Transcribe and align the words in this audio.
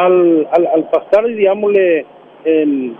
al, 0.00 0.48
al, 0.50 0.66
al 0.66 0.90
pasar, 0.90 1.26
digámosle, 1.26 2.06
en, 2.44 2.96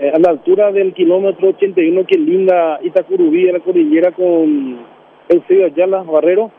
eh, 0.00 0.10
a 0.14 0.18
la 0.18 0.30
altura 0.30 0.70
del 0.70 0.92
kilómetro 0.92 1.48
81 1.48 2.04
que 2.06 2.18
linda 2.18 2.78
Itacurubí, 2.82 3.50
la 3.50 3.60
cordillera 3.60 4.12
con 4.12 4.78
Eusebio 5.28 5.66
Ayala, 5.66 6.02
Barrero, 6.02 6.50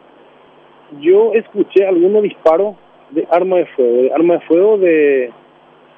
yo 1.00 1.34
escuché 1.34 1.86
algunos 1.86 2.24
disparos 2.24 2.76
de 3.12 3.28
arma 3.30 3.58
de 3.58 3.66
fuego, 3.68 4.02
de 4.04 4.14
arma 4.14 4.34
de 4.36 4.40
fuego 4.42 4.78
de, 4.78 5.32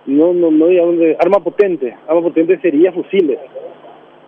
no, 0.08 0.34
no, 0.34 0.52
no 0.52 0.68
digamos 0.68 0.98
de 0.98 1.16
arma 1.20 1.40
potente, 1.40 1.96
arma 2.08 2.22
potente 2.22 2.60
sería 2.60 2.92
fusiles, 2.92 3.40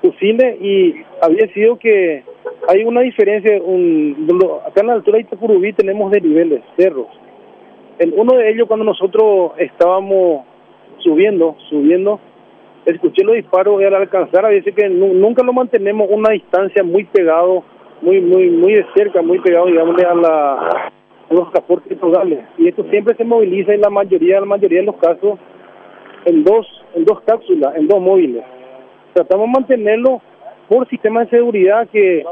fusiles 0.02 0.62
y 0.62 0.96
había 1.22 1.48
sido 1.54 1.78
que 1.78 2.24
hay 2.70 2.84
una 2.84 3.02
diferencia, 3.02 3.62
un, 3.62 4.30
acá 4.66 4.82
en 4.82 4.88
la 4.88 4.94
altura 4.94 5.18
de 5.18 5.24
Itacurubí 5.24 5.74
tenemos 5.74 6.10
de 6.12 6.22
niveles, 6.22 6.62
cerros, 6.78 7.08
en 8.00 8.14
uno 8.18 8.36
de 8.36 8.50
ellos 8.50 8.68
cuando 8.68 8.86
nosotros 8.86 9.52
estábamos 9.58 10.44
subiendo, 11.00 11.56
subiendo, 11.70 12.20
escuché 12.86 13.24
los 13.24 13.36
disparos 13.36 13.82
y 13.82 13.86
al 13.86 13.96
alcanzar 13.96 14.46
a 14.46 14.50
veces 14.50 14.74
que 14.76 14.90
nunca 14.90 15.44
lo 15.44 15.54
mantenemos 15.54 16.08
una 16.12 16.32
distancia 16.32 16.84
muy 16.84 17.06
pegado, 17.06 17.64
muy 18.02 18.20
muy 18.22 18.50
muy 18.50 18.74
de 18.74 18.86
cerca, 18.96 19.22
muy 19.22 19.40
pegado 19.40 19.68
digamos 19.68 19.96
a, 20.04 20.16
la, 20.16 20.54
a 21.30 21.34
los 21.34 21.52
transportes 21.52 22.00
totales. 22.00 22.40
Y 22.58 22.68
esto 22.68 22.84
siempre 22.90 23.16
se 23.16 23.24
moviliza 23.24 23.74
en 23.74 23.82
la 23.82 23.90
mayoría, 23.90 24.40
la 24.40 24.46
mayoría 24.46 24.80
de 24.80 24.86
los 24.86 24.98
casos 24.98 25.40
en 26.26 26.44
dos 26.44 26.68
en 26.96 27.06
dos 27.06 27.22
cápsulas, 27.22 27.76
en 27.76 27.88
dos 27.88 28.02
móviles. 28.02 28.44
Tratamos 29.14 29.48
de 29.48 29.52
mantenerlo 29.54 30.22
por 30.68 30.88
sistema 30.90 31.22
de 31.22 31.30
seguridad 31.30 31.88
que 31.90 32.26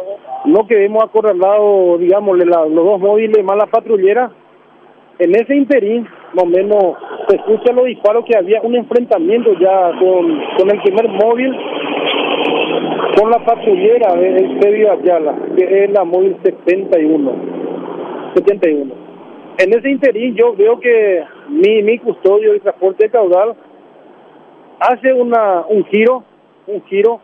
no 0.46 0.68
quedemos 0.68 1.04
acorralados, 1.04 2.00
digamos, 2.00 2.38
los 2.38 2.74
dos 2.74 3.00
móviles 3.00 3.44
más 3.46 3.58
la 3.58 3.68
patrullera 3.68 4.32
en 5.20 5.36
ese 5.36 5.56
interín, 5.56 6.08
más 6.34 6.44
o 6.44 6.48
menos, 6.48 6.96
se 7.30 7.36
escucha 7.36 7.72
los 7.74 7.86
disparos 7.86 8.26
que 8.26 8.36
había 8.36 8.62
un 8.62 8.76
enfrentamiento 8.76 9.54
ya 9.60 9.92
con, 10.00 10.42
con 10.58 10.72
el 10.72 10.82
primer 10.82 11.08
móvil, 11.08 11.56
con 13.18 13.30
la 13.30 13.46
patrullera 13.46 14.16
del 14.16 14.60
Sedio 14.60 14.92
Ayala, 14.92 15.36
que 15.56 15.84
es 15.84 15.92
la 15.92 16.04
móvil 16.04 16.36
71. 16.44 17.32
71. 18.36 18.94
En 19.60 19.74
ese 19.74 19.90
interín 19.90 20.36
yo 20.36 20.56
veo 20.56 20.80
que 20.80 21.24
mi, 21.50 21.84
mi 21.84 22.00
custodio 22.00 22.54
de 22.54 22.60
transporte 22.60 23.04
de 23.04 23.12
caudal 23.12 23.56
hace 24.80 25.14
una 25.14 25.64
un 25.70 25.86
giro, 25.86 26.24
un 26.66 26.84
giro 26.86 27.22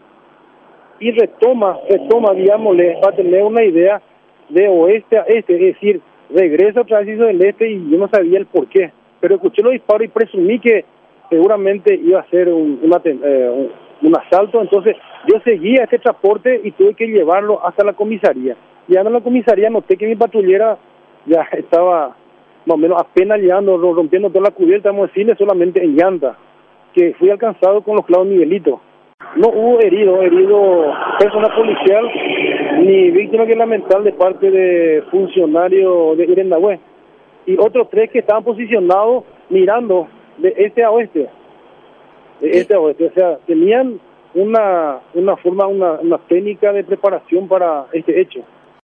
y 0.99 1.11
retoma, 1.11 1.79
retoma, 1.89 2.33
digámosle, 2.33 2.99
va 3.03 3.09
a 3.09 3.15
tener 3.15 3.41
una 3.41 3.63
idea 3.63 4.01
de 4.49 4.67
oeste 4.67 5.17
a 5.17 5.21
este, 5.23 5.55
es 5.55 5.59
decir, 5.73 6.01
regresa 6.29 6.81
otra 6.81 6.99
vez 6.99 7.17
del 7.17 7.41
este 7.41 7.69
y 7.69 7.89
yo 7.89 7.97
no 7.97 8.07
sabía 8.09 8.39
el 8.39 8.45
por 8.45 8.67
qué, 8.67 8.91
pero 9.19 9.35
escuché 9.35 9.61
los 9.61 9.73
disparos 9.73 10.05
y 10.05 10.09
presumí 10.09 10.59
que 10.59 10.85
seguramente 11.29 11.93
iba 11.95 12.19
a 12.19 12.29
ser 12.29 12.49
un, 12.49 12.79
eh, 13.03 13.69
un, 14.01 14.17
asalto, 14.17 14.61
entonces 14.61 14.95
yo 15.27 15.39
seguí 15.41 15.77
a 15.77 15.83
este 15.83 15.99
transporte 15.99 16.61
y 16.63 16.71
tuve 16.71 16.93
que 16.95 17.07
llevarlo 17.07 17.65
hasta 17.65 17.83
la 17.83 17.93
comisaría. 17.93 18.55
Llegando 18.87 19.09
a 19.09 19.13
la 19.13 19.21
comisaría 19.21 19.69
noté 19.69 19.97
que 19.97 20.07
mi 20.07 20.15
patrullera 20.15 20.77
ya 21.25 21.41
estaba 21.51 22.15
más 22.65 22.75
o 22.75 22.77
menos 22.77 23.01
apenas 23.01 23.39
llegando, 23.39 23.77
rompiendo 23.77 24.29
toda 24.29 24.49
la 24.49 24.55
cubierta, 24.55 24.89
vamos 24.89 25.05
a 25.05 25.07
decirle, 25.07 25.35
solamente 25.35 25.83
en 25.83 25.95
llanta, 25.95 26.37
que 26.93 27.13
fui 27.15 27.29
alcanzado 27.29 27.81
con 27.81 27.95
los 27.95 28.05
clavos 28.05 28.27
Miguelito. 28.27 28.81
No 29.35 29.49
hubo 29.49 29.79
herido, 29.79 30.21
herido 30.21 30.93
persona 31.19 31.53
policial, 31.55 32.09
ni 32.77 33.11
víctima 33.11 33.45
que 33.45 33.55
lamentar 33.55 34.03
de 34.03 34.13
parte 34.13 34.51
de 34.51 35.03
funcionarios 35.11 36.17
de 36.17 36.25
Irendahue. 36.25 36.79
Y 37.45 37.57
otros 37.57 37.89
tres 37.89 38.11
que 38.11 38.19
estaban 38.19 38.43
posicionados 38.43 39.23
mirando 39.49 40.07
de 40.37 40.53
este 40.57 40.83
a 40.83 40.91
oeste. 40.91 41.27
De 42.39 42.49
este 42.51 42.73
a 42.75 42.79
oeste. 42.79 43.05
O 43.05 43.11
sea, 43.13 43.37
tenían 43.47 43.99
una, 44.33 44.99
una 45.13 45.35
forma, 45.37 45.67
una, 45.67 45.93
una 45.93 46.17
técnica 46.19 46.71
de 46.71 46.83
preparación 46.83 47.47
para 47.47 47.85
este 47.93 48.19
hecho. 48.19 48.41